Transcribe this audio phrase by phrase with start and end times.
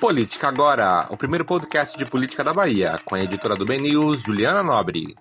[0.00, 4.22] Política Agora, o primeiro podcast de política da Bahia, com a editora do Ben News,
[4.22, 5.16] Juliana Nobre.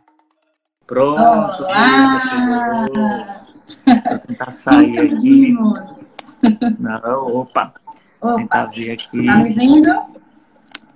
[0.85, 3.43] Pronto, Olá!
[3.87, 5.09] Vou tentar sair aqui.
[5.15, 5.79] Conseguimos!
[6.77, 7.73] Não, opa,
[8.21, 9.25] tentar Opa, vir aqui.
[9.25, 10.01] tá me vendo?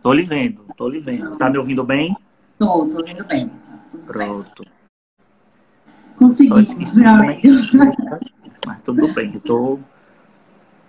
[0.03, 1.35] Tô lhe vendo, tô lhe vendo.
[1.37, 2.15] Tá me ouvindo bem?
[2.59, 3.49] Tô, tô vendo bem.
[3.49, 3.55] Tá
[3.91, 4.05] tudo.
[4.05, 4.63] Pronto.
[6.17, 6.37] Como é
[8.67, 9.79] Mas tudo bem, eu tô,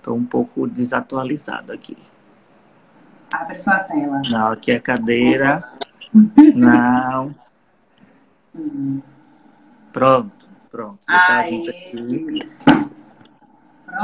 [0.03, 1.97] tô um pouco desatualizado aqui.
[3.33, 4.21] Abre sua tela.
[4.31, 5.65] Não, aqui é cadeira.
[6.55, 7.35] Não.
[9.93, 10.99] Pronto, pronto.
[11.09, 12.49] A gente aqui.
[12.65, 12.93] Pronto?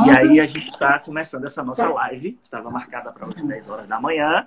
[0.06, 3.88] E aí a gente está começando essa nossa live, estava marcada para hoje 10 horas
[3.88, 4.46] da manhã.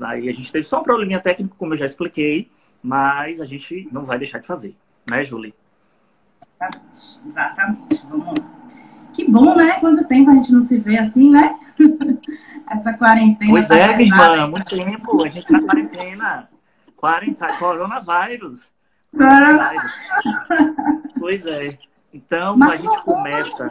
[0.00, 2.50] Aí a gente teve só um probleminha técnico, como eu já expliquei,
[2.82, 4.76] mas a gente não vai deixar de fazer,
[5.08, 5.54] né, Julie?
[6.56, 8.06] Exatamente, exatamente.
[8.08, 8.34] Vamos lá.
[9.12, 9.78] Que bom, né?
[9.80, 11.58] Quanto tempo a gente não se vê assim, né?
[12.70, 13.50] Essa quarentena.
[13.50, 14.50] Pois tá é, minha pesada, irmã, hein?
[14.50, 16.48] muito tempo, a gente tá na quarentena.
[16.96, 18.66] Quarenta, coronavírus.
[19.16, 19.92] Coronavírus.
[21.18, 21.78] Pois é.
[22.12, 23.68] Então a Mas gente não- começa.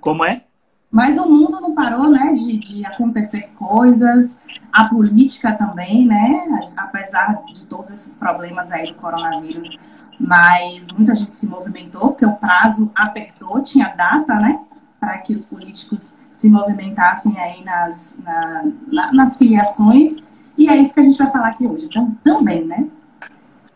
[0.00, 0.42] Como é?
[0.90, 4.40] Mas o mundo não parou, né, de, de acontecer coisas,
[4.72, 9.78] a política também, né, apesar de todos esses problemas aí do coronavírus,
[10.18, 14.64] mas muita gente se movimentou, porque o prazo apertou, tinha data, né,
[14.98, 20.22] para que os políticos se movimentassem aí nas, na- na- nas filiações,
[20.56, 22.88] e é isso que a gente vai falar aqui hoje, então, também, né?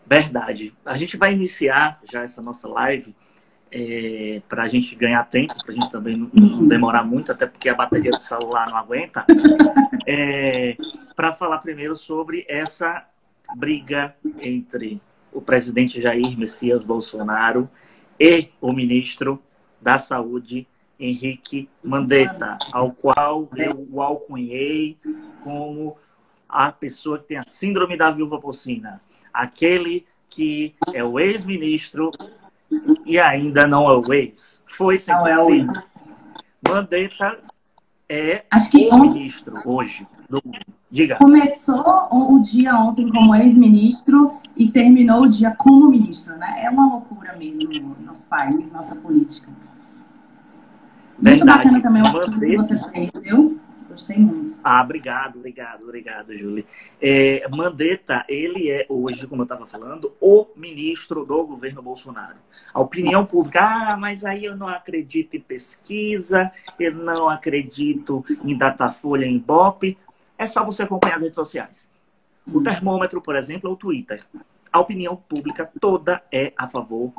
[0.07, 0.73] Verdade.
[0.85, 3.13] A gente vai iniciar já essa nossa live
[4.47, 7.67] para a gente ganhar tempo, para a gente também não, não demorar muito, até porque
[7.67, 9.25] a bateria do celular não aguenta.
[11.15, 13.05] para falar primeiro sobre essa
[13.55, 15.01] briga entre
[15.33, 17.69] o presidente Jair Messias Bolsonaro
[18.19, 19.41] e o ministro
[19.81, 20.67] da Saúde,
[20.99, 24.97] Henrique Mandetta, ao qual eu o alcunhei
[25.43, 25.97] como
[26.47, 29.01] a pessoa que tem a síndrome da viúva porcina
[29.33, 32.11] aquele que é o ex-ministro
[33.05, 34.61] e ainda não é o ex.
[34.67, 35.67] Foi sem Não é o ex.
[36.67, 37.39] Mandetta
[38.07, 40.07] é Acho que o ontem ministro hoje.
[40.29, 40.41] do-
[40.91, 41.15] Diga.
[41.17, 46.63] começou o o dia ontem como ex-ministro e terminou o dia como ministro, né?
[46.63, 49.49] É uma loucura mesmo nosso país, nossa política.
[51.23, 51.63] Muito Verdade.
[51.63, 53.59] bacana também o artigo que você fez, viu?
[53.89, 54.57] Gostei muito.
[54.61, 56.65] Ah, obrigado, obrigado, obrigado, Júlia.
[57.01, 62.35] É, Mandetta, ele é hoje, como eu estava falando, o ministro do governo Bolsonaro.
[62.73, 68.57] A opinião pública, ah, mas aí eu não acredito em pesquisa, eu não acredito em
[68.57, 69.97] Datafolha, em Ibope.
[70.37, 71.89] É só você acompanhar as redes sociais.
[72.45, 74.25] O termômetro, por exemplo, é o Twitter.
[74.71, 77.13] A opinião pública toda é a favor,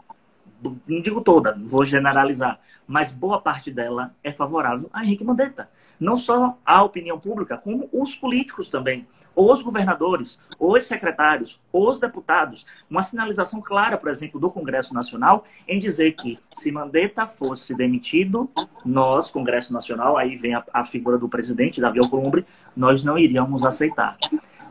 [0.87, 5.69] não digo toda, vou generalizar, mas boa parte dela é favorável a Henrique Mandetta.
[5.99, 9.07] Não só a opinião pública, como os políticos também.
[9.37, 12.65] Os governadores, os secretários, os deputados.
[12.89, 18.49] Uma sinalização clara, por exemplo, do Congresso Nacional em dizer que se Mandetta fosse demitido,
[18.85, 22.47] nós, Congresso Nacional, aí vem a, a figura do presidente, Davi Alcolumbre,
[22.77, 24.17] nós não iríamos aceitar.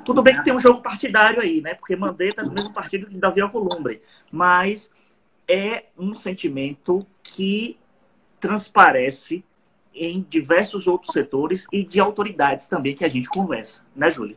[0.05, 1.73] Tudo bem que tem um jogo partidário aí, né?
[1.73, 4.01] Porque Mandetta é do mesmo partido que Davi Alcolumbre.
[4.31, 4.91] Mas
[5.47, 7.77] é um sentimento que
[8.39, 9.43] transparece
[9.95, 14.35] em diversos outros setores e de autoridades também que a gente conversa, né, Júlia?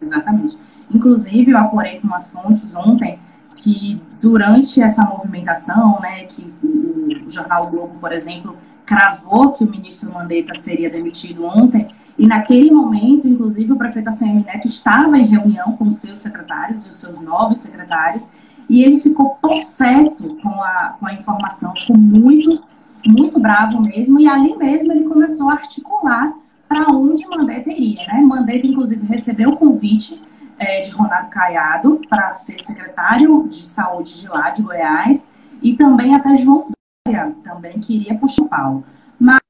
[0.00, 0.58] Exatamente.
[0.92, 3.18] Inclusive, eu apurei com umas fontes ontem
[3.56, 10.12] que durante essa movimentação, né, que o, jornal Globo, por exemplo, cravou que o ministro
[10.12, 11.88] Mandetta seria demitido ontem,
[12.18, 16.90] e naquele momento, inclusive, o prefeito ACM Neto estava em reunião com seus secretários e
[16.90, 18.30] os seus novos secretários,
[18.72, 22.64] e ele ficou possesso com a, com a informação, ficou muito,
[23.06, 26.32] muito bravo mesmo, e ali mesmo ele começou a articular
[26.66, 28.22] para onde Mandetta iria, né?
[28.22, 30.18] Mandetta, inclusive, recebeu o convite
[30.58, 35.28] é, de Ronaldo Caiado para ser secretário de saúde de lá, de Goiás,
[35.60, 36.68] e também até João
[37.06, 38.84] Dória, também queria puxar o pau.
[39.20, 39.40] Mas,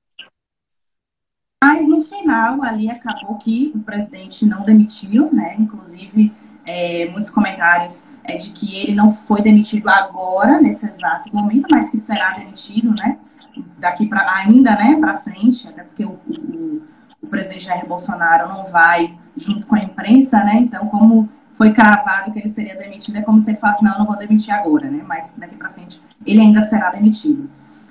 [1.62, 5.54] mas no final, ali acabou que o presidente não demitiu, né?
[5.60, 6.32] Inclusive,
[6.66, 11.90] é, muitos comentários é, de que ele não foi demitido agora, nesse exato momento, mas
[11.90, 13.18] que será demitido, né?
[13.78, 14.96] Daqui para ainda, né?
[14.98, 16.82] Para frente, até porque o, o,
[17.22, 20.56] o presidente Jair Bolsonaro não vai junto com a imprensa, né?
[20.56, 23.98] Então, como foi cravado que ele seria demitido, é como se ele falasse, não, eu
[24.00, 25.02] não vou demitir agora, né?
[25.06, 27.50] Mas daqui para frente ele ainda será demitido.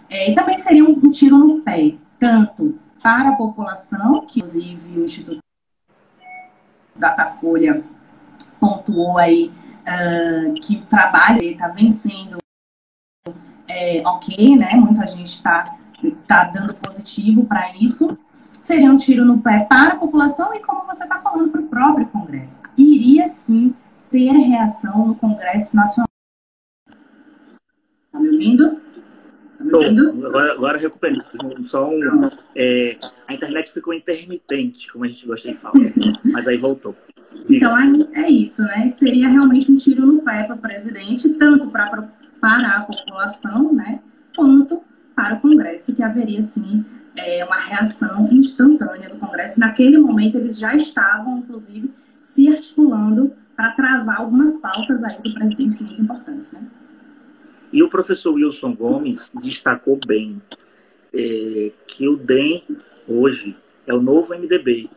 [0.09, 4.99] É, e também seria um, um tiro no pé, tanto para a população, que inclusive
[4.99, 5.39] o Instituto
[6.95, 7.83] Datafolha
[8.59, 9.51] pontuou aí
[9.91, 12.37] ah, que o trabalho está vencendo,
[13.67, 14.69] é, ok, né?
[14.75, 15.77] Muita gente está
[16.25, 18.17] tá dando positivo para isso.
[18.53, 21.67] Seria um tiro no pé para a população e, como você está falando, para o
[21.67, 22.61] próprio Congresso.
[22.77, 23.75] Iria sim
[24.09, 26.07] ter reação no Congresso Nacional.
[28.05, 28.81] Está me ouvindo?
[29.57, 30.13] Tá me ouvindo?
[30.13, 31.25] Bom, agora, agora recuperando.
[31.63, 32.97] Só um, é,
[33.27, 35.73] a internet ficou intermitente, como a gente gosta de falar.
[36.23, 36.95] mas aí voltou.
[37.49, 38.93] Então, aí é isso, né?
[38.97, 42.09] Seria realmente um tiro no pé para o presidente, tanto para
[42.41, 44.01] para a população, né?
[44.35, 44.81] Quanto
[45.15, 46.83] para o Congresso, que haveria, sim,
[47.15, 49.59] é, uma reação instantânea do Congresso.
[49.59, 55.83] Naquele momento, eles já estavam, inclusive, se articulando para travar algumas pautas aí do presidente
[55.83, 56.61] muito importantes, né?
[57.71, 60.41] E o professor Wilson Gomes destacou bem
[61.13, 62.63] é, que o DEM,
[63.07, 63.55] hoje,
[63.85, 64.89] é o novo MDB.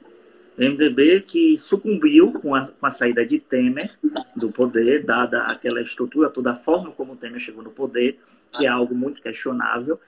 [0.56, 3.90] MDB que sucumbiu com a, com a saída de Temer
[4.36, 8.18] do poder, dada aquela estrutura, toda a forma como Temer chegou no poder,
[8.52, 9.98] que é algo muito questionável.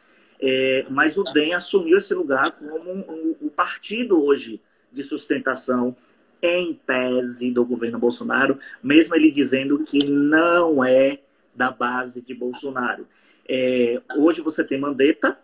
[0.41, 4.61] É, mas o DEM assumiu esse lugar como o um, um, partido hoje
[4.93, 5.97] de sustentação
[6.43, 11.21] em tese do governo Bolsonaro, mesmo ele dizendo que não é
[11.55, 13.09] da base de Bolsonaro.
[13.49, 15.39] É, hoje você tem Mandetta,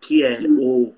[0.00, 0.92] que é o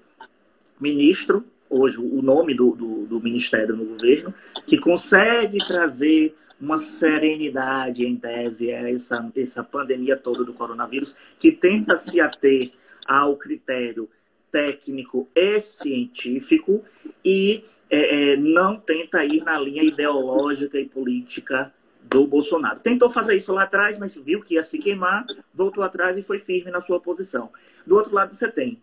[0.81, 4.33] ministro, hoje o nome do, do, do ministério no governo,
[4.67, 11.51] que consegue trazer uma serenidade em tese a essa, essa pandemia toda do coronavírus, que
[11.51, 12.71] tenta se ater
[13.07, 14.09] ao critério
[14.51, 16.85] técnico e científico
[17.25, 22.79] e é, é, não tenta ir na linha ideológica e política do Bolsonaro.
[22.79, 26.39] Tentou fazer isso lá atrás, mas viu que ia se queimar, voltou atrás e foi
[26.39, 27.51] firme na sua posição.
[27.85, 28.81] Do outro lado, você tem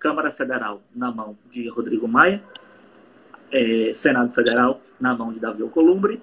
[0.00, 2.42] Câmara Federal na mão de Rodrigo Maia,
[3.52, 6.20] é, Senado Federal na mão de Davi Alcolumbre,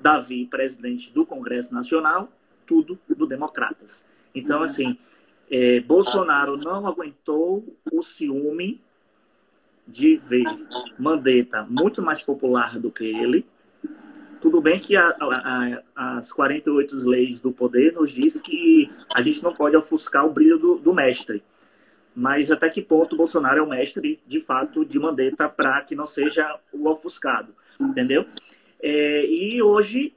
[0.00, 2.32] Davi, presidente do Congresso Nacional,
[2.66, 4.02] tudo do Democratas.
[4.34, 4.96] Então, assim,
[5.50, 8.80] é, Bolsonaro não aguentou o ciúme
[9.86, 10.44] de ver
[10.98, 13.46] Mandetta muito mais popular do que ele.
[14.40, 19.42] Tudo bem que a, a, as 48 leis do poder nos diz que a gente
[19.42, 21.42] não pode ofuscar o brilho do, do mestre.
[22.18, 26.04] Mas até que ponto Bolsonaro é o mestre, de fato, de Mandetta para que não
[26.04, 28.26] seja o ofuscado, entendeu?
[28.82, 30.12] É, e hoje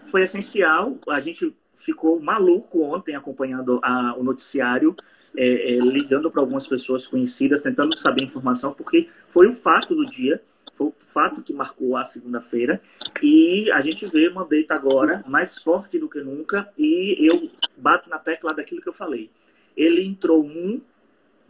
[0.00, 4.94] foi essencial, a gente ficou maluco ontem acompanhando a, o noticiário,
[5.36, 10.06] é, é, ligando para algumas pessoas conhecidas, tentando saber informação, porque foi o fato do
[10.06, 10.40] dia,
[10.72, 12.80] foi o fato que marcou a segunda-feira,
[13.20, 18.20] e a gente vê Mandetta agora mais forte do que nunca, e eu bato na
[18.20, 19.28] tecla daquilo que eu falei.
[19.76, 20.80] Ele entrou um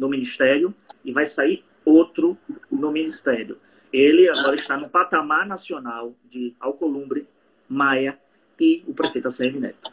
[0.01, 0.75] no ministério
[1.05, 2.37] e vai sair outro
[2.71, 3.59] no ministério.
[3.93, 7.29] Ele agora está no patamar nacional de Alcolumbre,
[7.69, 8.19] Maia
[8.59, 9.93] e o prefeito ACM Neto.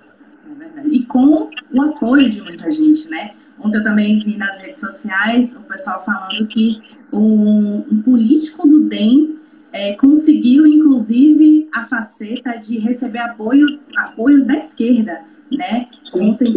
[0.78, 3.36] É e com o apoio de muita gente, né?
[3.60, 6.82] Ontem eu também vi nas redes sociais o pessoal falando que
[7.12, 9.38] um, um político do DEM
[9.74, 15.22] é, conseguiu, inclusive, a faceta de receber apoio, apoios da esquerda,
[15.52, 15.90] né?
[16.16, 16.54] Ontem,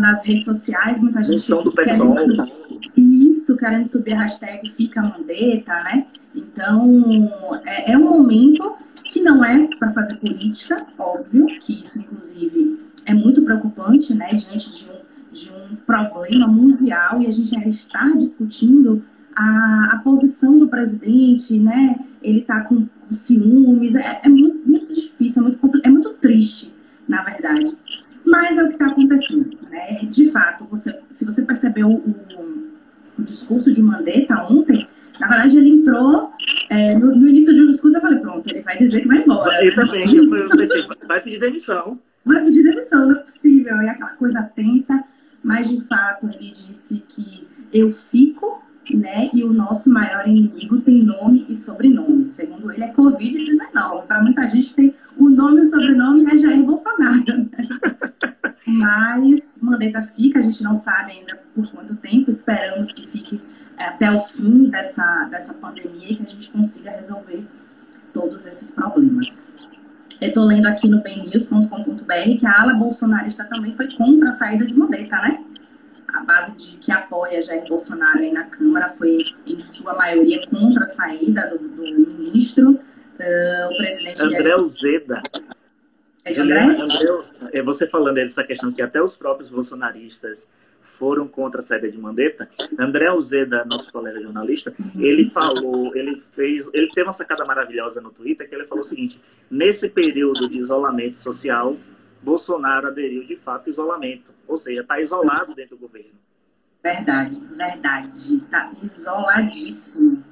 [0.00, 2.12] nas redes sociais, muita gente do querendo
[2.96, 6.06] isso, querendo subir a hashtag Fica Mandeta, né?
[6.34, 8.74] Então, é, é um momento
[9.04, 14.72] que não é para fazer política, óbvio, que isso, inclusive, é muito preocupante, né, diante
[14.72, 19.04] de um, de um problema mundial e a gente ainda está discutindo
[19.36, 24.92] a, a posição do presidente, né, ele está com, com, ciúmes, é, é muito, muito,
[24.92, 26.72] difícil, é muito, é muito triste,
[27.06, 27.76] na verdade.
[28.24, 32.14] Mas é o que está acontecendo, né, de fato, você, se você percebeu o,
[33.18, 34.86] o discurso de Mandetta ontem,
[35.20, 36.32] na verdade, ele entrou
[36.68, 37.96] é, no, no, início do discurso.
[37.96, 39.64] Eu falei, pronto, ele vai dizer que vai embora.
[39.64, 43.82] Eu também, eu pensei, vai pedir demissão vai pedir demissão, não é possível.
[43.82, 45.04] E aquela coisa tensa,
[45.42, 49.30] mas de fato ele disse que eu fico, né?
[49.32, 52.30] E o nosso maior inimigo tem nome e sobrenome.
[52.30, 54.06] Segundo ele, é Covid-19.
[54.06, 57.24] Para muita gente tem o nome e o sobrenome é Jair Bolsonaro.
[57.26, 57.48] Né?
[58.66, 63.40] Mas Mandetta fica, a gente não sabe ainda por quanto tempo, esperamos que fique
[63.76, 67.44] até o fim dessa, dessa pandemia e que a gente consiga resolver
[68.12, 69.46] todos esses problemas.
[70.20, 74.74] Estou lendo aqui no bemnews.com.br que a ala bolsonarista também foi contra a saída de
[74.74, 75.44] Mandetta, né?
[76.08, 80.84] A base de que apoia Jair Bolsonaro aí na Câmara foi, em sua maioria, contra
[80.84, 82.78] a saída do, do ministro.
[83.14, 84.22] Uh, o presidente...
[84.22, 85.22] André Uzeda.
[86.24, 86.60] É de André?
[86.62, 86.96] André?
[87.52, 90.50] É você falando dessa questão que até os próprios bolsonaristas
[90.84, 96.68] foram contra a saída de Mandetta, André Alzeda, nosso colega jornalista, ele falou, ele fez,
[96.74, 100.58] ele teve uma sacada maravilhosa no Twitter que ele falou o seguinte: nesse período de
[100.58, 101.76] isolamento social,
[102.22, 106.12] Bolsonaro aderiu de fato ao isolamento, ou seja, está isolado dentro do governo.
[106.82, 110.22] Verdade, verdade, está isoladíssimo.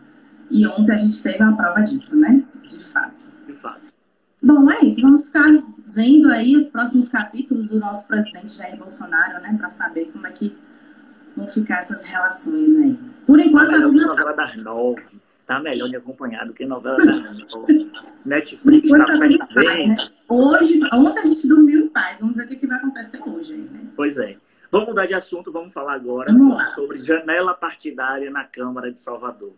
[0.50, 2.41] E ontem a gente teve uma prova disso, né?
[2.62, 3.26] De fato.
[3.46, 3.94] De fato.
[4.42, 5.00] Bom, é isso.
[5.00, 5.48] Vamos ficar
[5.86, 10.32] vendo aí os próximos capítulos do nosso presidente Jair Bolsonaro, né, para saber como é
[10.32, 10.56] que
[11.36, 12.98] vão ficar essas relações aí.
[13.26, 15.02] Por enquanto, tá melhor novela das nove.
[15.46, 17.92] Tá melhor de acompanhar do que novela das nove.
[18.24, 19.04] Netflix tá
[19.48, 20.00] presente.
[20.00, 20.08] Né?
[20.28, 22.18] Hoje, ontem a gente dormiu em paz.
[22.20, 23.80] Vamos ver o que, que vai acontecer hoje aí, né?
[23.94, 24.36] Pois é.
[24.70, 29.52] Vamos mudar de assunto, vamos falar agora vamos sobre janela partidária na Câmara de Salvador.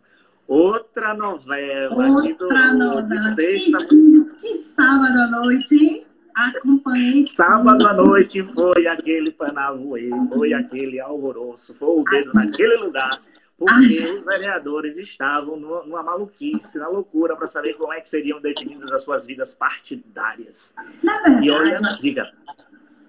[0.47, 1.95] Outra novela.
[1.95, 3.35] Outra novela.
[3.35, 3.79] Sexta...
[3.87, 6.07] Que, que sábado à noite, hein?
[6.35, 7.23] Acompanhei.
[7.23, 13.21] Sábado à noite foi aquele panavoê, foi aquele alvoroço, foi o dedo Ai, naquele lugar,
[13.57, 14.05] porque Ai.
[14.05, 19.05] os vereadores estavam numa maluquice, na loucura, para saber como é que seriam definidas as
[19.05, 20.75] suas vidas partidárias.
[21.05, 22.33] Na verdade, e olha, diga.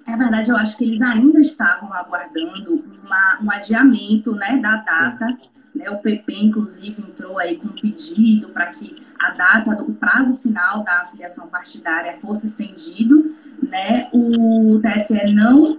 [0.07, 5.35] É verdade, eu acho que eles ainda estavam aguardando uma, um adiamento né, da data.
[5.75, 10.37] Né, o PP, inclusive, entrou aí com um pedido para que a data do prazo
[10.37, 13.35] final da afiliação partidária fosse estendido.
[13.61, 14.09] Né?
[14.13, 15.77] O TSE não,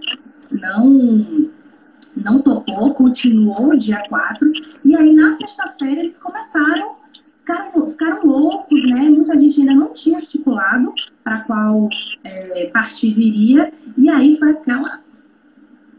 [0.51, 1.49] não,
[2.15, 4.51] não topou, continuou dia 4.
[4.85, 6.95] E aí, na sexta-feira, eles começaram
[7.47, 9.01] ficaram, ficaram loucos, né?
[9.01, 11.87] Muita gente ainda não tinha articulado para qual
[12.23, 13.71] é, partido iria.
[13.97, 14.99] E aí foi aquela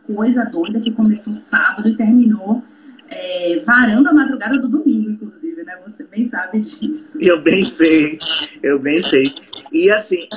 [0.06, 2.62] coisa doida que começou sábado e terminou
[3.08, 5.78] é, varando a madrugada do domingo, inclusive, né?
[5.86, 7.18] Você bem sabe disso.
[7.20, 8.18] Eu bem sei,
[8.62, 9.34] eu bem sei.
[9.72, 10.28] E assim,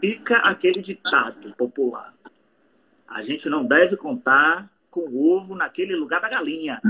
[0.00, 2.14] fica aquele ditado popular.
[3.06, 6.80] A gente não deve contar com o ovo naquele lugar da galinha.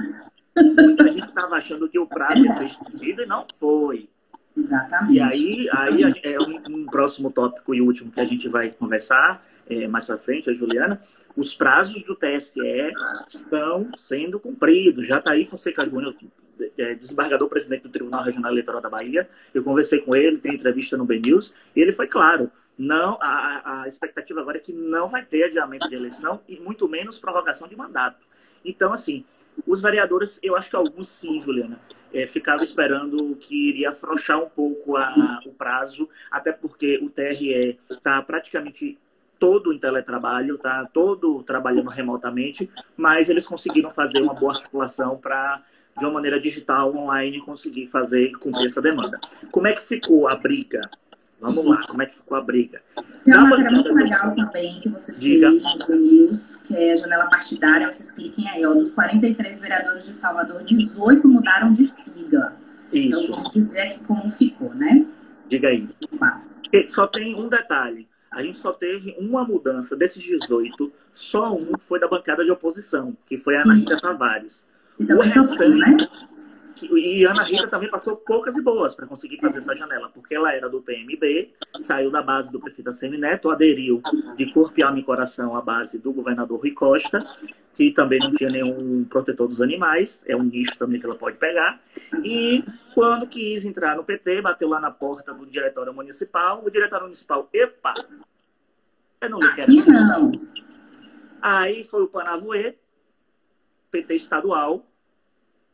[0.56, 4.08] Muita gente estava achando que o prazo ia ser estendido e não foi.
[4.56, 5.14] Exatamente.
[5.14, 9.44] E aí, aí é um, um, próximo tópico e último que a gente vai conversar
[9.68, 11.02] é, mais para frente, a Juliana.
[11.36, 12.60] Os prazos do TSE
[13.28, 15.06] estão sendo cumpridos.
[15.06, 16.14] Já está aí Fonseca Júnior,
[16.76, 19.28] é, desembargador presidente do Tribunal Regional Eleitoral da Bahia.
[19.52, 22.50] Eu conversei com ele, tem entrevista no BNews, e ele foi claro.
[22.76, 26.88] Não, a, a expectativa agora é que não vai ter adiamento de eleição e muito
[26.88, 28.24] menos prorrogação de mandato.
[28.64, 29.24] Então, assim,
[29.66, 31.80] os vereadores, eu acho que alguns sim, Juliana,
[32.12, 37.78] é, ficavam esperando que iria afrouxar um pouco a, o prazo, até porque o TRE
[37.90, 38.96] está praticamente
[39.38, 45.62] todo em teletrabalho, está todo trabalhando remotamente, mas eles conseguiram fazer uma boa articulação para,
[45.96, 49.20] de uma maneira digital, online, conseguir fazer cumprir essa demanda.
[49.50, 50.80] Como é que ficou a briga
[51.40, 52.82] Vamos lá, como é que ficou a briga?
[53.24, 55.50] Tem uma matéria muito legal também que você Diga.
[55.50, 57.90] fez no News, que é a janela partidária.
[57.90, 58.74] Vocês cliquem aí, ó.
[58.74, 62.56] Dos 43 vereadores de Salvador, 18 mudaram de sigla.
[62.92, 63.24] Isso.
[63.24, 65.06] Então, vamos dizer aqui como ficou, né?
[65.46, 65.88] Diga aí.
[66.88, 68.07] Só tem um detalhe.
[68.30, 73.16] A gente só teve uma mudança desses 18, só um foi da bancada de oposição,
[73.26, 74.66] que foi a Ana Rita Tavares.
[75.00, 75.96] Então, o restante, né?
[76.82, 80.52] E Ana Rita também passou poucas e boas para conseguir fazer essa janela, porque ela
[80.52, 84.02] era do PMB, saiu da base do prefeito Semineto, aderiu
[84.36, 87.24] de corpo e alma e coração à base do governador Rui Costa,
[87.74, 91.36] que também não tinha nenhum protetor dos animais, é um nicho também que ela pode
[91.36, 91.80] pegar.
[92.24, 97.04] E quando quis entrar no PT, bateu lá na porta do diretório municipal, o diretório
[97.04, 97.94] municipal, epa,
[99.20, 99.72] eu não lhe quero.
[99.72, 100.32] Não.
[101.40, 102.74] Aí foi o Panavoê,
[103.90, 104.84] PT estadual,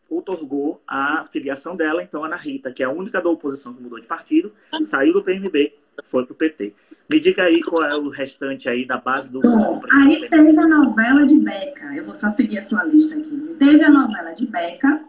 [0.08, 4.00] otorgou a filiação dela, então Ana Rita, que é a única da oposição que mudou
[4.00, 6.74] de partido, saiu do PMB, foi pro PT.
[7.08, 9.40] Me diga aí qual é o restante aí da base do.
[9.40, 11.94] Bom, aí teve a novela de Beca.
[11.94, 13.56] Eu vou só seguir a sua lista aqui.
[13.58, 15.04] Teve a novela de Beca,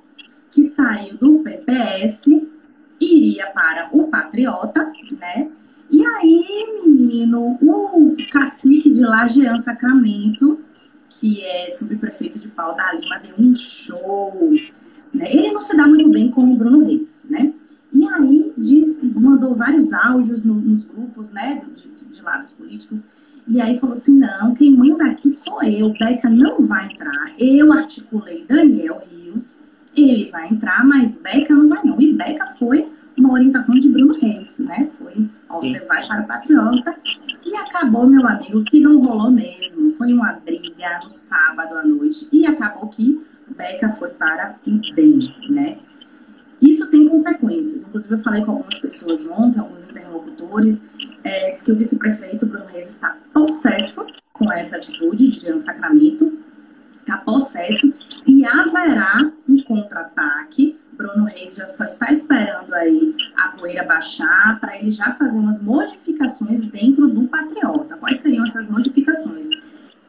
[0.51, 2.25] que saiu do PPS,
[2.99, 5.49] iria para o Patriota, né?
[5.89, 10.59] E aí, menino, o cacique de Lajean Sacramento,
[11.09, 14.51] que é subprefeito de Pau da Lima, deu um show
[15.15, 15.25] né?
[15.33, 17.53] Ele não se dá muito bem com o Bruno Reis, né?
[17.93, 23.05] E aí diz, mandou vários áudios no, nos grupos, né, de, de lados políticos,
[23.47, 27.31] e aí falou assim, não, quem manda aqui sou eu, Beca não vai entrar.
[27.37, 29.59] Eu articulei Daniel Rios,
[29.95, 32.01] ele vai entrar, mas Beca não vai não.
[32.01, 34.89] E Beca foi uma orientação de Bruno Reis, né?
[34.97, 36.95] Foi, ó, você vai para o Patriota.
[37.45, 39.91] E acabou, meu amigo, que não rolou mesmo.
[39.93, 42.27] Foi uma briga no sábado à noite.
[42.31, 45.77] E acabou que Beca foi para DEM, né?
[46.61, 47.83] Isso tem consequências.
[47.83, 50.83] Inclusive, eu falei com algumas pessoas ontem, alguns interlocutores,
[51.23, 56.37] é, que o vice-prefeito Bruno Reis está possesso com essa atitude de Jean Sacramento,
[56.99, 57.93] está possesso,
[58.25, 60.79] e haverá um contra-ataque.
[60.93, 65.61] Bruno Reis já só está esperando aí a poeira baixar para ele já fazer umas
[65.61, 67.97] modificações dentro do Patriota.
[67.97, 69.49] Quais seriam essas modificações?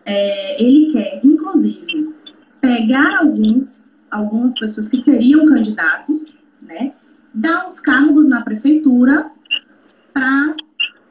[0.04, 2.14] É, ele quer, inclusive,
[2.66, 6.92] pegar alguns, algumas pessoas que seriam candidatos, né,
[7.32, 9.30] dar os cargos na prefeitura
[10.12, 10.56] para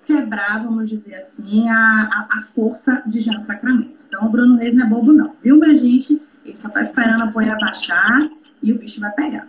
[0.05, 4.05] quebrar, vamos dizer assim, a, a, a força de Jean Sacramento.
[4.07, 5.35] Então, o Bruno Reis não é bobo, não.
[5.41, 6.21] Viu, minha gente?
[6.43, 8.29] Ele só está esperando a poeira baixar
[8.61, 9.47] e o bicho vai pegar.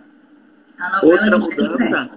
[1.03, 2.09] outra mudança,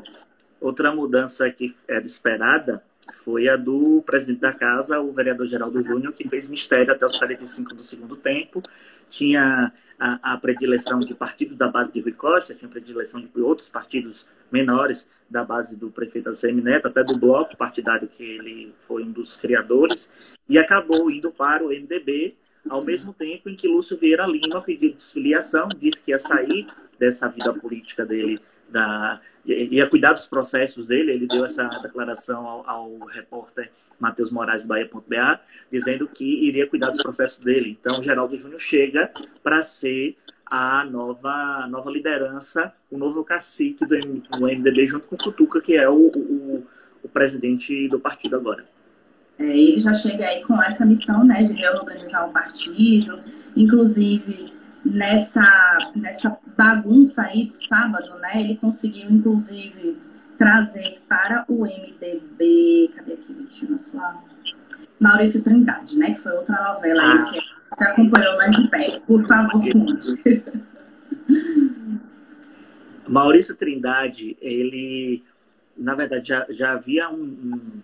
[0.60, 2.82] outra mudança que era esperada
[3.12, 7.16] foi a do presidente da casa, o vereador Geraldo Júnior, que fez mistério até os
[7.16, 8.62] 45 do segundo tempo.
[9.08, 13.68] Tinha a, a predileção de partidos da base de Rui Costa, tinha predileção de outros
[13.68, 19.02] partidos menores da base do prefeito ACM Neto, até do bloco partidário que ele foi
[19.02, 20.10] um dos criadores,
[20.48, 22.36] e acabou indo para o MDB,
[22.68, 26.66] ao mesmo tempo em que Lúcio Vieira Lima pediu desfiliação, disse que ia sair
[26.98, 31.12] dessa vida política dele da ia cuidar dos processos dele.
[31.12, 37.02] Ele deu essa declaração ao, ao repórter Matheus Moraes Bahia.ba, dizendo que iria cuidar dos
[37.02, 37.76] processos dele.
[37.80, 39.10] Então, Geraldo Júnior chega
[39.42, 45.76] para ser a nova, nova liderança, o novo cacique do, MDB, junto com Futuca, que
[45.76, 46.66] é o, o,
[47.04, 48.64] o presidente do partido agora.
[49.38, 53.20] É, ele já chega aí com essa missão né, de reorganizar o partido,
[53.56, 54.52] inclusive
[54.84, 56.30] nessa, nessa
[56.60, 58.32] bagunça aí do sábado, né?
[58.42, 59.96] Ele conseguiu, inclusive,
[60.36, 62.90] trazer para o MDB.
[62.94, 64.22] Cadê aqui, Vitinho, sua.
[64.98, 66.12] Maurício Trindade, né?
[66.12, 67.40] Que foi outra novela aí que
[67.74, 69.00] você acompanhou lá de pé.
[69.06, 70.44] Por favor, conte.
[73.08, 75.24] Maurício Trindade, ele,
[75.76, 77.82] na verdade, já, já havia um, um,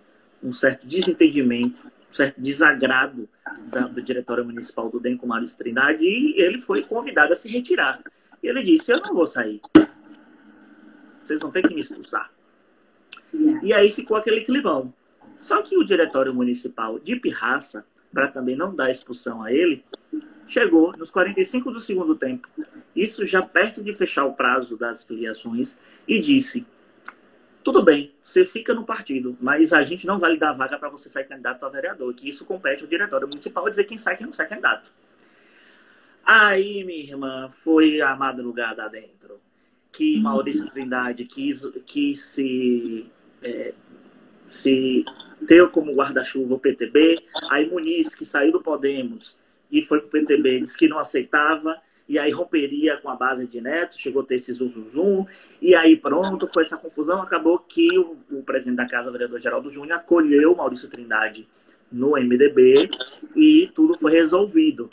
[0.49, 3.27] um certo desentendimento certo desagrado
[3.69, 7.49] da, do diretório municipal do DEM com Maurício Trindade e ele foi convidado a se
[7.49, 8.01] retirar.
[8.41, 9.61] E ele disse: Eu não vou sair.
[11.19, 12.31] Vocês vão ter que me expulsar.
[13.61, 14.93] E aí ficou aquele climão.
[15.39, 19.83] Só que o diretório municipal de Pirraça, para também não dar expulsão a ele,
[20.47, 22.47] chegou nos 45 do segundo tempo,
[22.95, 25.77] isso já perto de fechar o prazo das filiações,
[26.07, 26.65] e disse:
[27.67, 30.87] tudo bem, você fica no partido, mas a gente não vai lhe dar vaga para
[30.87, 34.17] você sair candidato a vereador, que isso compete ao diretório municipal dizer quem sai e
[34.17, 34.93] quem não sai candidato.
[36.29, 39.39] Aí, minha irmã, foi a madrugada dentro
[39.93, 40.23] que uhum.
[40.23, 43.05] Maurício Trindade quis, quis se,
[43.41, 43.73] é,
[44.45, 45.05] se
[45.47, 47.23] ter como guarda-chuva o PTB.
[47.49, 49.39] Aí Muniz, que saiu do Podemos
[49.71, 53.47] e foi para o PTB, disse que não aceitava e aí romperia com a base
[53.47, 55.25] de Neto, chegou a ter esse zum,
[55.61, 59.39] e aí pronto, foi essa confusão, acabou que o, o presidente da Casa, o vereador
[59.39, 61.47] Geraldo Júnior, acolheu Maurício Trindade
[61.89, 62.89] no MDB
[63.35, 64.89] e tudo foi resolvido.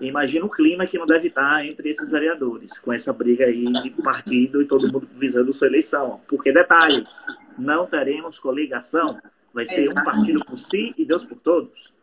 [0.00, 3.90] Imagina o clima que não deve estar entre esses vereadores, com essa briga aí de
[3.90, 6.20] partido e todo mundo visando sua eleição.
[6.28, 7.06] Porque, detalhe,
[7.58, 9.18] não teremos coligação,
[9.54, 10.00] vai ser Exatamente.
[10.00, 11.94] um partido por si e Deus por todos.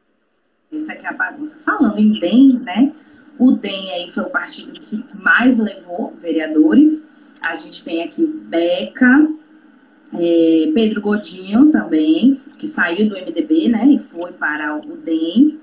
[0.71, 1.59] Essa aqui é a bagunça.
[1.59, 2.93] Falando em DEM, né?
[3.37, 7.07] O DEM aí foi o partido que mais levou vereadores.
[7.43, 9.29] A gente tem aqui Beca,
[10.15, 15.59] é, Pedro Godinho também, que saiu do MDB, né, e foi para o DEM.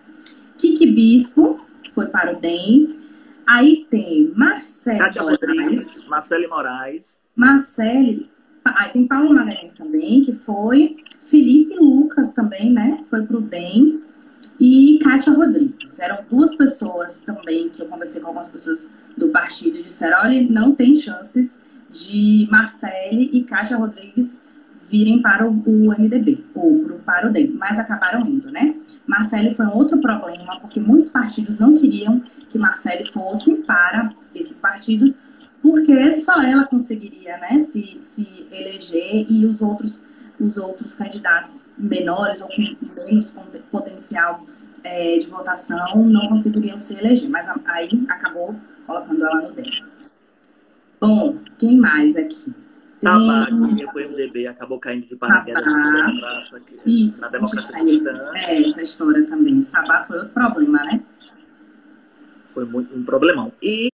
[0.59, 1.61] Kiki Bispo
[1.93, 3.01] foi para o DEM.
[3.47, 6.05] Aí tem Marcelo Moraes.
[6.07, 7.21] Marcelo Moraes.
[7.35, 8.29] Marcelo.
[8.65, 10.97] Aí tem Paulo Magalhães também, que foi.
[11.25, 13.05] Felipe Lucas também, né?
[13.09, 14.01] Foi para o DEM
[14.59, 15.99] e Kátia Rodrigues.
[15.99, 20.47] Eram duas pessoas também que eu conversei com algumas pessoas do partido e disseram: olha,
[20.51, 21.59] não tem chances
[21.91, 24.43] de Marcele e Kátia Rodrigues
[24.91, 28.75] virem para o, MDB ou para o DEM, mas acabaram indo, né?
[29.07, 34.59] Marcele foi um outro problema, porque muitos partidos não queriam que Marcele fosse para esses
[34.59, 35.21] partidos,
[35.63, 40.03] porque só ela conseguiria né, se, se eleger e os outros
[40.41, 43.37] os outros candidatos menores ou com menos
[43.71, 44.43] potencial
[44.83, 48.55] é, de votação não conseguiriam se eleger, mas aí acabou
[48.87, 49.67] colocando ela no DEM.
[50.99, 52.55] Bom, quem mais aqui?
[53.03, 55.65] Sabá, que vinha pro MDB, acabou caindo de paraquedas
[56.85, 58.33] Isso, na democracia cristã.
[58.37, 59.63] É, essa história também.
[59.63, 61.03] Sabá foi outro problema, né?
[62.47, 63.53] Foi muito um problemão.
[63.63, 63.89] E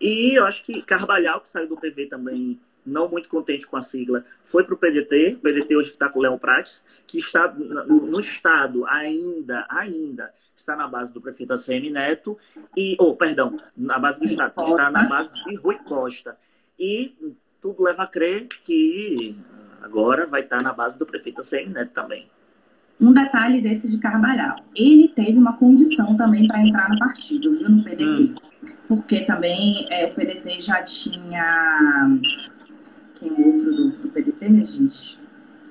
[0.00, 3.82] e eu acho que Carvalhal, que saiu do PV também não muito contente com a
[3.82, 7.18] sigla, foi para o PDT, o PDT hoje que está com o Léo Prates, que
[7.18, 12.38] está no, no, Estado ainda, ainda está na base do prefeito ACM Neto,
[12.76, 16.36] e, oh, perdão, na base do Estado, está na base de Rui Costa.
[16.78, 17.14] E
[17.60, 19.36] tudo leva a crer que
[19.82, 22.28] agora vai estar na base do prefeito ACM Neto também.
[23.00, 24.56] Um detalhe desse de Carvalhal.
[24.76, 28.04] Ele teve uma condição também para entrar no partido, viu, no PDT.
[28.04, 28.34] Hum.
[28.86, 32.20] Porque também é, o PDT já tinha
[33.20, 35.18] quem é outro do, do PDT, né, gente?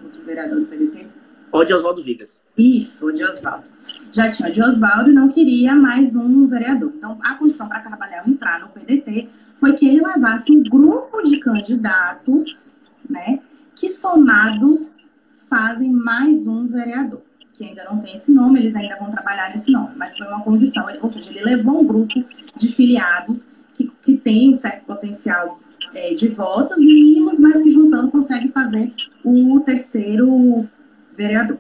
[0.04, 1.08] Outro vereador do PDT.
[1.52, 2.42] O de Oswaldo Vigas.
[2.58, 3.66] Isso, de Oswaldo.
[4.12, 6.92] Já tinha de Oswaldo e não queria mais um vereador.
[6.96, 9.28] Então, a condição para Carvalhal entrar no PDT
[9.60, 12.72] foi que ele levasse um grupo de candidatos,
[13.10, 13.40] né,
[13.76, 15.00] que somados
[15.88, 17.22] mais um vereador,
[17.54, 20.42] que ainda não tem esse nome, eles ainda vão trabalhar nesse nome, mas foi uma
[20.42, 22.24] condição, ou seja, ele levou um grupo
[22.56, 25.60] de filiados que, que tem um certo potencial
[25.94, 30.68] é, de votos mínimos, mas que juntando consegue fazer o terceiro
[31.20, 31.58] vereador.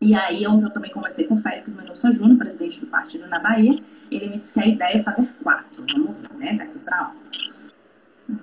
[0.00, 3.38] E aí, ontem eu também conversei com o Félix Mendonça Júnior, presidente do partido na
[3.38, 3.76] Bahia.
[4.10, 5.84] Ele me disse que a ideia é fazer quatro.
[5.92, 6.54] Vamos ver, né?
[6.56, 7.16] Daqui para lá.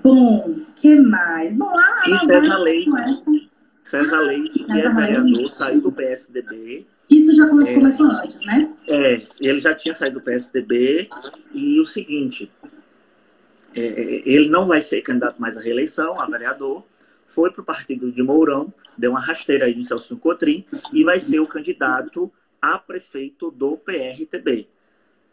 [0.04, 1.56] Bom, que mais?
[1.56, 2.90] Bom, lá e César Leite.
[2.98, 3.32] Essa...
[3.84, 6.86] César Leite, que é vereador, saiu do PSDB.
[7.10, 8.70] Isso já é, começou antes, né?
[8.88, 11.08] É, ele já tinha saído do PSDB.
[11.54, 12.52] E o seguinte,
[13.76, 16.84] é, ele não vai ser candidato mais à reeleição, a vereador,
[17.26, 21.20] foi para o partido de Mourão, deu uma rasteira aí em Celso Cotrim, e vai
[21.20, 24.68] ser o candidato a prefeito do PRTB.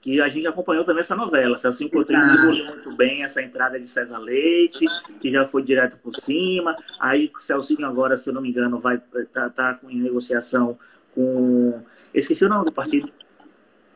[0.00, 1.56] Que a gente acompanhou também essa novela.
[1.56, 4.84] Celso Cotrim negociou muito bem essa entrada de César Leite,
[5.20, 6.76] que já foi direto por cima.
[6.98, 9.00] Aí o Celcinho agora, se eu não me engano, vai
[9.32, 10.76] tá, tá em negociação
[11.14, 11.80] com.
[12.12, 13.08] Esqueci o nome do partido.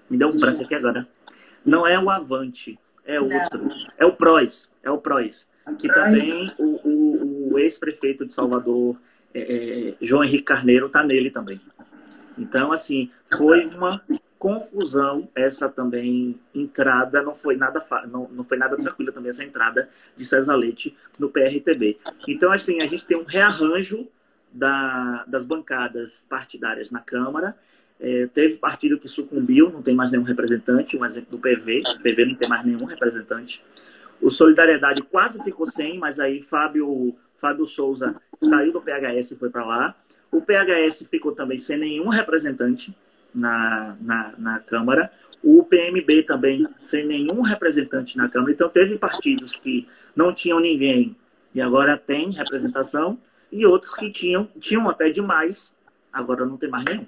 [0.08, 1.08] Me deu um branco aqui agora.
[1.64, 3.64] Não é o Avante é outro.
[3.64, 3.86] Não.
[3.96, 4.68] É o PROS.
[4.82, 5.48] É o PROS.
[5.78, 6.95] Que também o, o,
[7.56, 8.96] o ex-prefeito de Salvador,
[9.34, 11.60] é, é, João Henrique Carneiro, está nele também.
[12.38, 14.00] Então, assim, foi uma
[14.38, 19.88] confusão essa também entrada não foi nada não, não foi nada tranquila também essa entrada
[20.14, 24.06] de César Leite no PRTB então assim a gente tem um rearranjo
[24.52, 27.56] da, das bancadas partidárias na Câmara
[27.98, 32.02] é, teve partido que sucumbiu, não tem mais nenhum representante, um exemplo do PV, o
[32.02, 33.64] PV não tem mais nenhum representante.
[34.20, 39.50] O Solidariedade quase ficou sem, mas aí Fábio, Fábio Souza saiu do PHS e foi
[39.50, 39.94] para lá.
[40.30, 42.96] O PHS ficou também sem nenhum representante
[43.34, 45.10] na, na, na Câmara.
[45.42, 48.52] O PMB também sem nenhum representante na Câmara.
[48.52, 51.16] Então, teve partidos que não tinham ninguém
[51.54, 53.18] e agora tem representação,
[53.50, 55.74] e outros que tinham, tinham até demais,
[56.12, 57.06] agora não tem mais nenhum.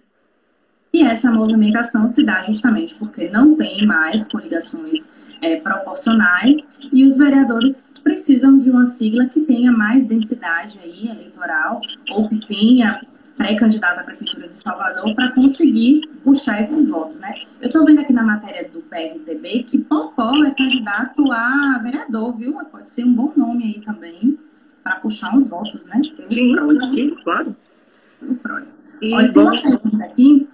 [0.91, 5.11] E essa movimentação se dá justamente porque não tem mais coligações
[5.43, 11.81] é, proporcionais e os vereadores precisam de uma sigla que tenha mais densidade aí eleitoral
[12.11, 13.01] ou que tenha
[13.37, 17.35] pré-candidato à Prefeitura de Salvador para conseguir puxar esses votos, né?
[17.61, 22.55] Eu estou vendo aqui na matéria do PRTB que Popó é candidato a vereador, viu?
[22.71, 24.39] Pode ser um bom nome aí também
[24.83, 26.01] para puxar uns votos, né?
[26.31, 26.57] sim,
[26.91, 27.55] sim, claro.
[29.01, 30.49] E Olha, tem uma pergunta aqui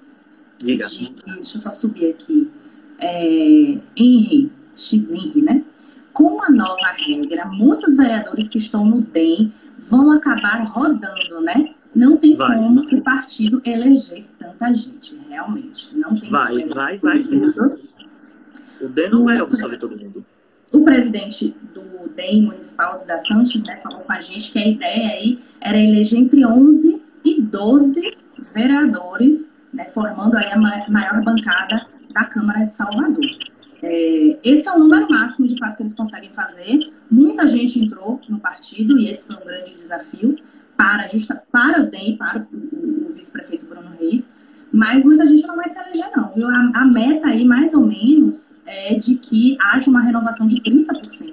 [0.58, 0.86] Diga.
[0.86, 2.50] De, deixa eu só subir aqui.
[2.98, 5.64] É, Henry, X Henry, né?
[6.14, 11.74] Com a nova regra, muitos vereadores que estão no DEM vão acabar rodando, né?
[11.94, 12.56] Não tem vai.
[12.56, 15.94] como o partido eleger tanta gente, realmente.
[15.94, 16.74] Não tem vai, como.
[16.74, 17.78] Vai, vai, vai.
[18.80, 20.24] O DEM não vai absorver todo mundo.
[20.72, 24.66] O presidente do DEM municipal do da Sanches, né, falou com a gente que a
[24.66, 28.16] ideia aí era eleger entre 11 e 12
[28.54, 33.24] vereadores né, formando aí a maior bancada da Câmara de Salvador.
[33.86, 36.90] É, esse é o número máximo, de fato, que eles conseguem fazer.
[37.10, 40.36] Muita gente entrou no partido e esse foi um grande desafio
[40.76, 44.34] para, justa, para o DEM, para o, o, vice-prefeito Bruno Reis,
[44.72, 46.32] mas muita gente não vai se eleger, não.
[46.34, 46.48] Viu?
[46.48, 51.32] A, a, meta aí, mais ou menos, é de que haja uma renovação de 30%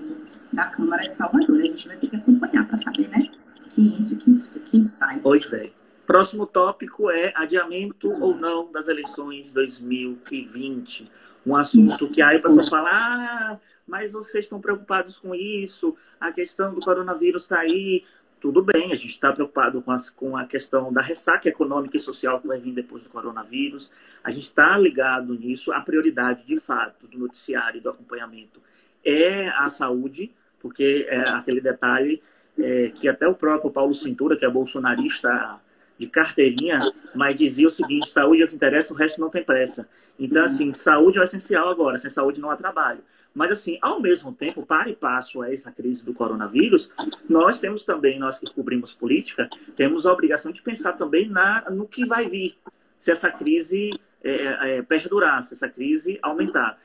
[0.54, 1.60] da Câmara de Salvador.
[1.60, 3.30] A gente vai ter que acompanhar para saber, né?
[3.74, 5.20] Quem entra e quem, quem sai.
[5.24, 5.72] Pois é.
[6.06, 11.10] Próximo tópico é adiamento ou não das eleições 2020.
[11.46, 16.32] Um assunto que aí a pessoa fala, ah, mas vocês estão preocupados com isso, a
[16.32, 18.04] questão do coronavírus está aí.
[18.40, 22.00] Tudo bem, a gente está preocupado com, as, com a questão da ressaca econômica e
[22.00, 23.92] social que vai vir depois do coronavírus.
[24.24, 25.72] A gente está ligado nisso.
[25.72, 28.60] A prioridade, de fato, do noticiário e do acompanhamento
[29.06, 32.22] é a saúde, porque é aquele detalhe
[32.58, 35.60] é, que até o próprio Paulo Cintura, que é bolsonarista
[36.02, 36.80] de carteirinha,
[37.14, 39.88] mas dizia o seguinte: saúde é o que interessa, o resto não tem pressa.
[40.20, 43.02] Então, assim, saúde é o essencial agora, sem saúde não há trabalho.
[43.34, 46.92] Mas, assim, ao mesmo tempo, para e passo a essa crise do coronavírus,
[47.30, 51.88] nós temos também, nós que cobrimos política, temos a obrigação de pensar também na, no
[51.88, 52.58] que vai vir,
[53.00, 53.92] se essa crise
[54.24, 56.78] é, é, perdurar, se essa crise aumentar.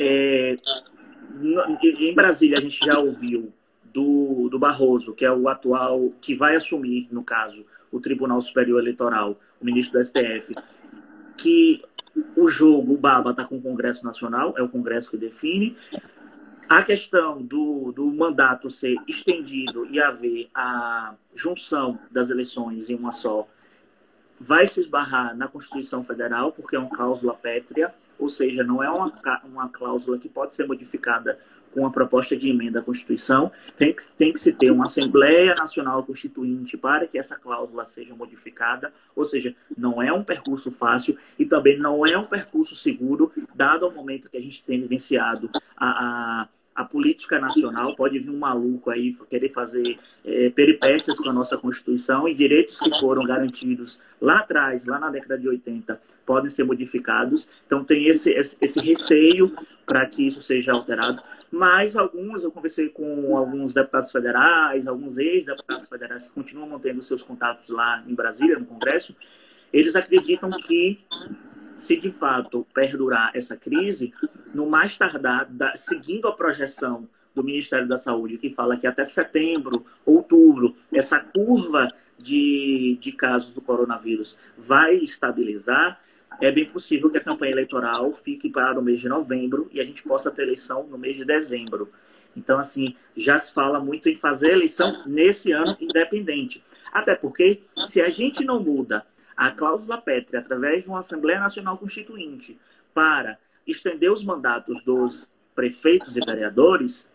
[0.00, 0.56] É,
[1.82, 3.52] em Brasília, a gente já ouviu
[3.92, 8.80] do, do Barroso, que é o atual, que vai assumir, no caso, o Tribunal Superior
[8.80, 10.54] Eleitoral, o ministro do STF,
[11.36, 11.82] que
[12.36, 15.76] o jogo, o Baba, está com o Congresso Nacional, é o Congresso que define.
[16.68, 23.12] A questão do, do mandato ser estendido e haver a junção das eleições em uma
[23.12, 23.48] só
[24.38, 28.90] vai se esbarrar na Constituição Federal, porque é uma cláusula pétrea ou seja, não é
[28.90, 29.12] uma,
[29.44, 31.38] uma cláusula que pode ser modificada
[31.72, 35.54] com a proposta de emenda à Constituição, tem que, tem que se ter uma Assembleia
[35.54, 41.16] Nacional Constituinte para que essa cláusula seja modificada, ou seja, não é um percurso fácil
[41.38, 45.50] e também não é um percurso seguro, dado o momento que a gente tem vivenciado
[45.76, 51.28] a, a a política nacional, pode vir um maluco aí querer fazer é, peripécias com
[51.28, 56.00] a nossa Constituição e direitos que foram garantidos lá atrás, lá na década de 80,
[56.24, 57.50] podem ser modificados.
[57.66, 59.52] Então tem esse, esse, esse receio
[59.84, 61.20] para que isso seja alterado.
[61.50, 67.22] Mas alguns, eu conversei com alguns deputados federais, alguns ex-deputados federais que continuam mantendo seus
[67.22, 69.16] contatos lá em Brasília, no Congresso,
[69.72, 71.00] eles acreditam que
[71.78, 74.12] se de fato perdurar essa crise,
[74.52, 79.04] no mais tardar, da, seguindo a projeção do Ministério da Saúde, que fala que até
[79.04, 86.00] setembro, outubro, essa curva de, de casos do coronavírus vai estabilizar,
[86.40, 89.84] é bem possível que a campanha eleitoral fique para o mês de novembro e a
[89.84, 91.90] gente possa ter eleição no mês de dezembro.
[92.36, 96.62] Então, assim, já se fala muito em fazer eleição nesse ano independente.
[96.92, 99.04] Até porque, se a gente não muda
[99.36, 102.58] a cláusula pétrea através de uma Assembleia Nacional Constituinte
[102.94, 107.10] para estender os mandatos dos prefeitos e vereadores,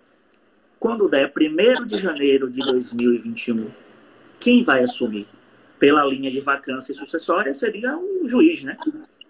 [0.79, 3.71] quando der 1 de janeiro de 2021,
[4.39, 5.27] quem vai assumir?
[5.79, 8.77] Pela linha de vacância sucessória seria o juiz, né?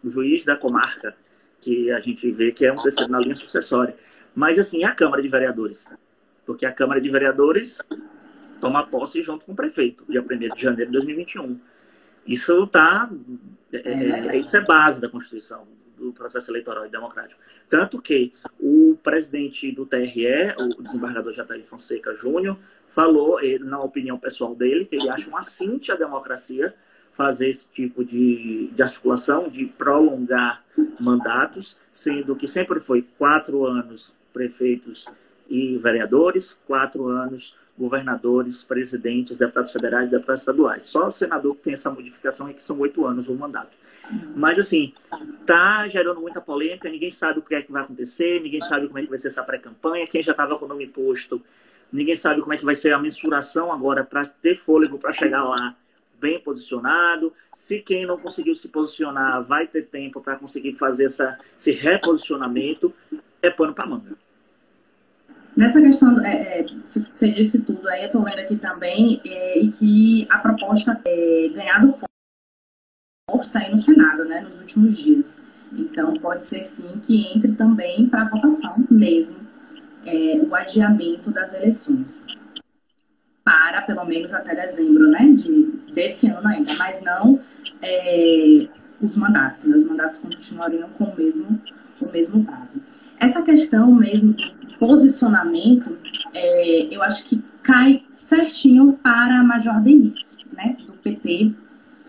[0.04, 1.16] Juiz da comarca,
[1.62, 3.96] que a gente vê que é um terceiro na linha sucessória.
[4.36, 5.90] Mas, assim, a Câmara de Vereadores.
[6.46, 7.82] Porque a Câmara de Vereadores
[8.60, 11.60] toma posse junto com o prefeito, dia 1 de janeiro de 2021.
[12.26, 13.10] Isso tá,
[13.72, 17.42] é, é, isso é base da Constituição, do processo eleitoral e democrático.
[17.70, 22.58] Tanto que o presidente do TRE, o desembargador Jataí Fonseca Júnior,
[22.90, 26.74] falou, na opinião pessoal dele, que ele acha uma cinte a democracia
[27.14, 30.64] fazer esse tipo de, de articulação, de prolongar
[31.00, 35.08] mandatos, sendo que sempre foi quatro anos prefeitos
[35.48, 40.86] e vereadores, quatro anos governadores, presidentes, deputados federais, deputados estaduais.
[40.86, 43.76] Só o senador que tem essa modificação é que são oito anos o mandato.
[44.36, 44.94] Mas, assim,
[45.46, 49.00] tá gerando muita polêmica, ninguém sabe o que é que vai acontecer, ninguém sabe como
[49.00, 51.42] é que vai ser essa pré-campanha, quem já estava com o nome posto,
[51.92, 55.44] ninguém sabe como é que vai ser a mensuração agora para ter fôlego para chegar
[55.44, 55.76] lá
[56.24, 57.34] bem posicionado.
[57.54, 62.94] Se quem não conseguiu se posicionar vai ter tempo para conseguir fazer essa, esse reposicionamento,
[63.42, 64.16] é pano para manga.
[65.56, 69.70] Nessa questão, é, é, você disse tudo, aí eu estou lendo aqui também, é, e
[69.70, 71.94] que a proposta é ganhado
[73.30, 75.38] força aí no Senado, né, nos últimos dias.
[75.74, 79.40] Então, pode ser sim que entre também para votação mesmo
[80.06, 82.24] é, o adiamento das eleições.
[83.44, 87.40] Para pelo menos até dezembro, né, de, desse ano ainda, mas não
[87.82, 88.68] é,
[89.02, 91.62] os mandatos, né, os mandatos continuariam com o mesmo,
[92.02, 92.82] o mesmo prazo.
[93.20, 95.98] Essa questão mesmo de posicionamento,
[96.34, 101.54] é, eu acho que cai certinho para a Major Denise, né, do PT.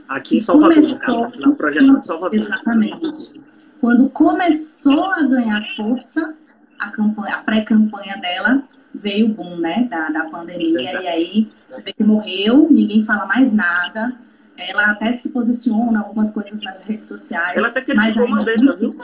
[0.09, 2.39] Aqui em Salvador, começou, na projeção de Salvador.
[2.39, 3.41] Exatamente.
[3.81, 6.35] Quando começou a ganhar força,
[6.79, 8.63] a, campanha, a pré-campanha dela,
[8.95, 13.27] veio o boom, né, da, da pandemia, e aí você vê que morreu, ninguém fala
[13.27, 14.17] mais nada,
[14.57, 17.57] ela até se posiciona algumas coisas nas redes sociais.
[17.57, 18.45] Ela até quer mas ainda...
[18.45, 18.95] Dessa, viu?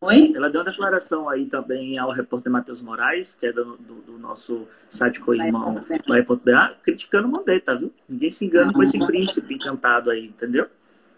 [0.00, 0.32] Oi?
[0.36, 4.18] Ela deu uma declaração aí também ao repórter Matheus Moraes, que é do, do, do
[4.18, 7.92] nosso site Coimão, Bahia.ba, criticando o Mandetta, viu?
[8.08, 10.66] Ninguém se engana com esse príncipe encantado aí, entendeu?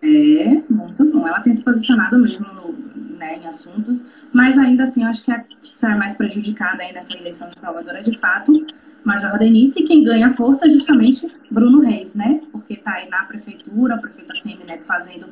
[0.01, 1.27] É, muito bom.
[1.27, 2.73] Ela tem se posicionado mesmo no,
[3.19, 6.93] né, em assuntos, mas ainda assim, eu acho que a que sai mais prejudicada aí
[6.93, 8.65] nessa eleição de Salvador é de fato
[9.05, 12.41] Major Denise, e quem ganha força é justamente Bruno Reis, né?
[12.53, 15.27] Porque está aí na prefeitura, o prefeito ACM Neto fazendo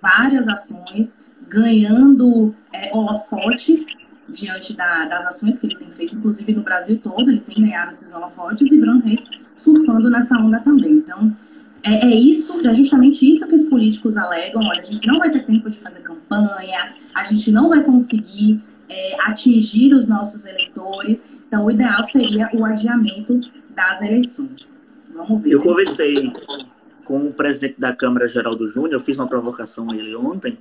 [0.00, 3.84] várias ações, ganhando é, holofotes
[4.28, 7.90] diante da, das ações que ele tem feito, inclusive no Brasil todo, ele tem ganhado
[7.90, 10.92] esses holofotes e Bruno Reis surfando nessa onda também.
[10.92, 11.34] Então,
[11.86, 14.60] é, é, isso, é justamente isso que os políticos alegam.
[14.62, 18.60] Olha, a gente não vai ter tempo de fazer campanha, a gente não vai conseguir
[18.88, 21.24] é, atingir os nossos eleitores.
[21.46, 24.80] Então, o ideal seria o adiamento das eleições.
[25.14, 25.52] Vamos ver.
[25.52, 26.32] Eu conversei
[27.04, 30.58] com o presidente da Câmara, Geraldo Júnior, eu fiz uma provocação a ele ontem,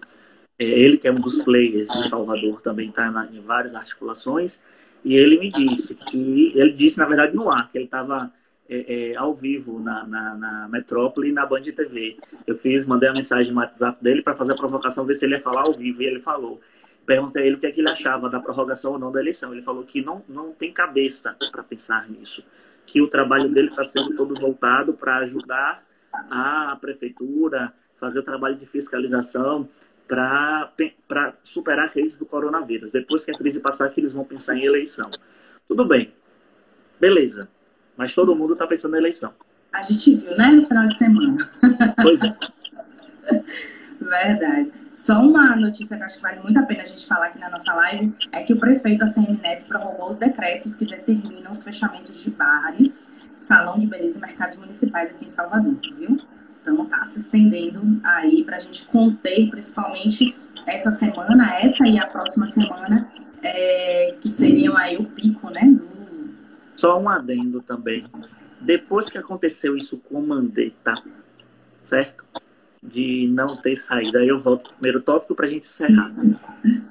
[0.60, 4.62] é, ele, que é um dos players de Salvador, também está em várias articulações.
[5.04, 6.52] E ele me disse que.
[6.56, 8.32] Ele disse, na verdade, no ar, que ele estava
[8.68, 12.18] é, é, ao vivo na, na, na, Metrópole e na Band TV.
[12.48, 15.36] Eu fiz, mandei a mensagem no WhatsApp dele para fazer a provocação, ver se ele
[15.36, 16.02] ia falar ao vivo.
[16.02, 16.60] E ele falou.
[17.06, 19.54] Perguntei a ele o que, é que ele achava da prorrogação ou não da eleição.
[19.54, 22.44] Ele falou que não, não tem cabeça para pensar nisso.
[22.86, 28.56] Que o trabalho dele está sendo todo voltado para ajudar a prefeitura, fazer o trabalho
[28.56, 29.70] de fiscalização
[30.08, 30.72] para
[31.44, 32.92] superar a crise do coronavírus.
[32.92, 35.10] Depois que a crise passar, que eles vão pensar em eleição.
[35.68, 36.12] Tudo bem,
[37.00, 37.50] beleza.
[37.98, 39.34] Mas todo mundo está pensando em eleição.
[39.72, 41.52] A gente viu, né, no final de semana.
[42.02, 42.36] Pois é.
[44.00, 44.72] Verdade.
[44.92, 47.50] Só uma notícia que acho que vale muito a pena a gente falar aqui na
[47.50, 52.24] nossa live é que o prefeito ACM Neto prorrogou os decretos que determinam os fechamentos
[52.24, 56.18] de bares, salão de beleza e mercados municipais aqui em Salvador, viu?
[56.62, 62.08] Então tá se estendendo aí para a gente conter, principalmente essa semana, essa e a
[62.08, 63.12] próxima semana,
[63.44, 65.62] é, que seriam aí o pico, né?
[65.64, 65.95] Do...
[66.76, 68.06] Só um adendo também.
[68.60, 70.96] Depois que aconteceu isso com o Mandetta,
[71.84, 72.26] certo?
[72.82, 76.14] De não ter saído, aí eu volto pro primeiro tópico para a gente encerrar.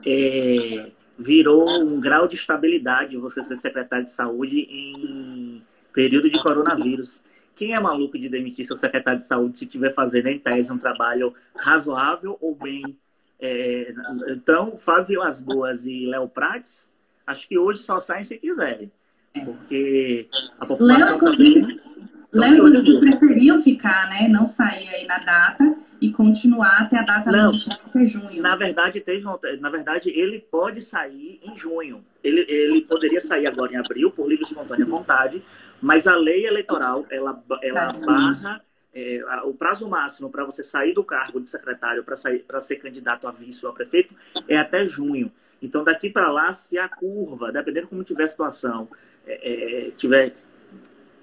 [0.05, 7.23] É, virou um grau de estabilidade você ser secretário de saúde em período de coronavírus.
[7.55, 10.79] Quem é maluco de demitir seu secretário de saúde se estiver fazendo, em tese, um
[10.79, 12.99] trabalho razoável ou bem.
[13.38, 13.94] É,
[14.29, 16.92] então, Fábio Las Boas e Léo Prates,
[17.27, 18.90] acho que hoje só saem se quiserem.
[19.42, 21.81] Porque a população Léo, também.
[22.33, 24.29] Léo, inclusive, preferiu ficar, né?
[24.29, 28.42] Não sair aí na data e continuar até a data não, que é junho.
[28.42, 29.25] Na verdade, teve,
[29.61, 32.05] na verdade, ele pode sair em junho.
[32.23, 35.42] Ele, ele poderia sair agora em abril, por livre e espontânea vontade,
[35.81, 38.61] mas a lei eleitoral, ela, ela barra
[38.94, 43.33] é, o prazo máximo para você sair do cargo de secretário para ser candidato a
[43.33, 44.14] vice ou a prefeito
[44.47, 45.33] é até junho.
[45.61, 48.88] Então, daqui para lá, se a curva, dependendo como tiver a situação,
[49.27, 50.35] é, é, tiver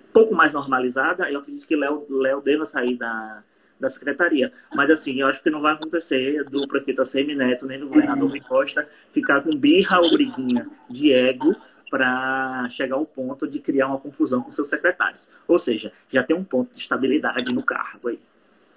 [0.10, 3.44] um pouco mais normalizada, eu acredito que Léo, Léo deva sair da,
[3.80, 4.52] da secretaria.
[4.76, 8.30] Mas, assim, eu acho que não vai acontecer do prefeito ACM Neto nem do governador
[8.30, 11.56] Rui Costa ficar com birra ou briguinha de ego
[11.90, 15.30] para chegar ao ponto de criar uma confusão com seus secretários.
[15.48, 18.20] Ou seja, já tem um ponto de estabilidade no cargo aí.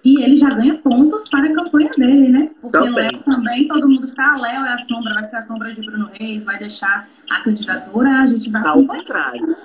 [0.05, 2.51] E ele já ganha pontos para a campanha dele, né?
[2.61, 2.93] Porque também.
[2.93, 5.81] Léo também, todo mundo fica, ah, Léo é a sombra, vai ser a sombra de
[5.81, 8.61] Bruno Reis, vai deixar a candidatura, a gente vai...
[8.61, 9.55] Tá ao contrário.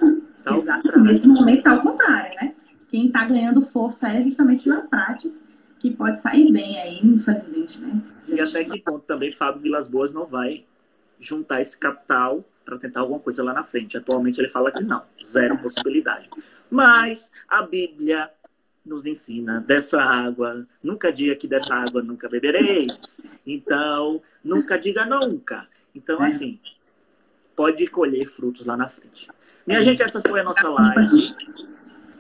[0.42, 0.98] Tá Exato.
[0.98, 2.55] Nesse momento tá ao contrário, né?
[2.90, 5.44] Quem está ganhando força é justamente o Prates,
[5.79, 8.00] que pode sair bem aí, infelizmente, né?
[8.26, 10.64] E até que ponto também Fábio Vilas Boas não vai
[11.18, 13.98] juntar esse capital para tentar alguma coisa lá na frente.
[13.98, 16.31] Atualmente ele fala que não, zero possibilidade.
[16.70, 18.31] Mas a Bíblia
[18.90, 23.20] nos ensina dessa água, nunca diga que dessa água nunca bebereis.
[23.46, 25.68] Então, nunca diga nunca.
[25.94, 26.26] Então, é.
[26.26, 26.59] assim,
[27.55, 29.29] pode colher frutos lá na frente.
[29.64, 31.35] Minha gente, essa foi a nossa live.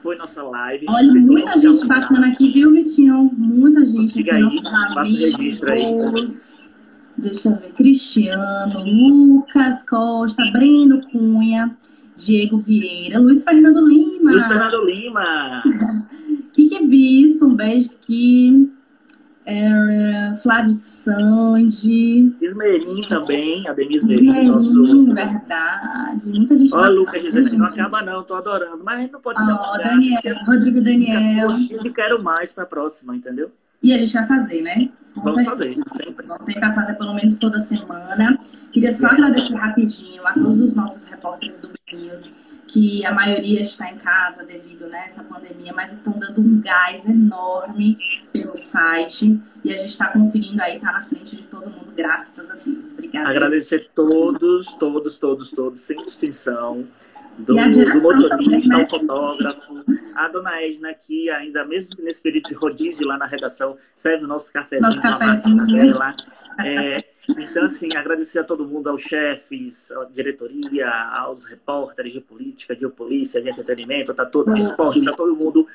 [0.00, 0.86] Foi nossa live.
[0.88, 3.30] Olha, muita gente bacana aqui, viu, Vitinho?
[3.36, 6.70] Muita gente Diga aqui, nossos amigos.
[7.18, 7.72] Deixa eu ver.
[7.72, 11.76] Cristiano, Lucas Costa, Breno Cunha,
[12.16, 14.30] Diego Vieira, Luiz Fernando Lima.
[14.30, 15.62] Luiz Fernando Lima.
[16.52, 18.72] Kiki Bispo, um beijo aqui.
[19.46, 22.36] É, Flávio Sandi.
[22.40, 24.48] Ismerim também, a Denise Merim.
[24.48, 25.12] Nosso...
[25.12, 26.28] verdade.
[26.38, 26.74] Muita gente.
[26.74, 28.84] Olha, Lucas dizendo que não acaba não, tô adorando.
[28.84, 29.52] Mas não pode ser.
[29.52, 31.50] Oh, Daniel, Rodrigo Daniel.
[31.84, 33.50] Eu quero mais pra próxima, entendeu?
[33.82, 34.90] E a gente vai fazer, né?
[35.16, 35.74] Vamos fazer.
[35.74, 38.38] Vamos tentar fazer pelo menos toda semana.
[38.70, 42.30] Queria só agradecer rapidinho a todos os nossos repórteres do News,
[42.70, 46.60] que a maioria está em casa devido né, a essa pandemia, mas estão dando um
[46.60, 47.98] gás enorme
[48.32, 49.40] pelo site.
[49.64, 52.92] E a gente está conseguindo aí estar na frente de todo mundo, graças a Deus.
[52.92, 53.28] Obrigada.
[53.28, 56.86] Agradecer todos, todos, todos, todos, sem distinção
[57.38, 58.86] do, do motorista, também, né?
[58.86, 64.24] fotógrafo, a dona Edna, que ainda mesmo nesse período de rodízio lá na redação, serve
[64.24, 65.98] o nosso cafezinho, nosso cafezinho.
[65.98, 66.12] lá.
[66.66, 72.74] É, então, assim, agradecer a todo mundo, aos chefes, à diretoria, aos repórteres de política,
[72.74, 75.66] de polícia, de entretenimento, tá todo, de esporte, tá todo mundo.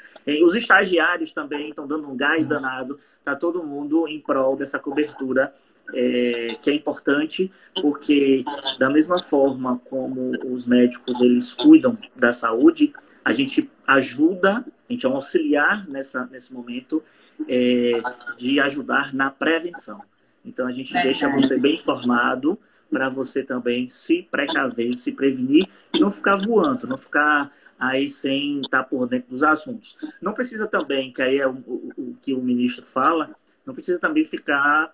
[0.44, 5.54] Os estagiários também estão dando um gás danado, tá todo mundo em prol dessa cobertura
[5.94, 8.44] é, que é importante, porque
[8.80, 12.94] da mesma forma como os médicos eles cuidam da saúde,
[13.24, 17.04] a gente ajuda, a gente é um auxiliar nessa, nesse momento
[17.48, 18.02] é,
[18.38, 20.02] de ajudar na prevenção.
[20.46, 22.58] Então a gente deixa você bem informado
[22.90, 28.62] para você também se precaver, se prevenir e não ficar voando, não ficar aí sem
[28.62, 29.98] estar por dentro dos assuntos.
[30.22, 34.00] Não precisa também, que aí é o, o, o que o ministro fala, não precisa
[34.00, 34.94] também ficar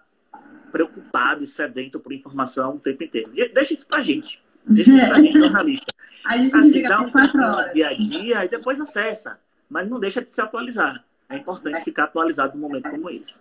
[0.72, 3.32] preocupado e sedento por informação o tempo inteiro.
[3.54, 4.42] Deixa isso pra gente.
[4.66, 5.94] Deixa isso pra gente, jornalista.
[6.26, 7.74] A gente assim, dá um horas.
[7.74, 9.40] dia a dia e depois acessa.
[9.70, 11.04] Mas não deixa de se atualizar.
[11.30, 13.40] É importante ficar atualizado num momento como esse.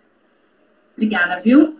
[0.95, 1.79] Obrigada, viu?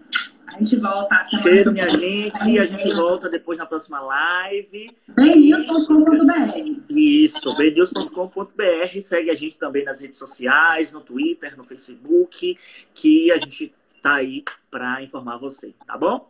[0.54, 2.49] A gente volta semana Cheiro, minha gente.
[2.49, 4.95] E a gente volta depois na próxima live.
[5.08, 9.02] bnews.com.br Isso, bnews.com.br.
[9.02, 12.58] Segue a gente também nas redes sociais, no Twitter, no Facebook,
[12.93, 16.30] que a gente tá aí para informar você, tá bom?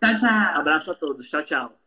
[0.00, 0.60] Tchau, tchau.
[0.60, 1.28] Abraço a todos.
[1.28, 1.79] Tchau, tchau.